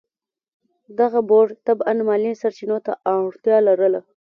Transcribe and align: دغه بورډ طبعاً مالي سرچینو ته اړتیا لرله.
دغه 0.99 1.19
بورډ 1.29 1.49
طبعاً 1.67 1.93
مالي 2.07 2.33
سرچینو 2.41 2.77
ته 2.85 2.91
اړتیا 3.17 3.57
لرله. 3.67 4.01